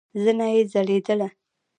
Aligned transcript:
زنه 0.23 0.47
يې 0.53 0.61
ځليدله. 0.71 1.27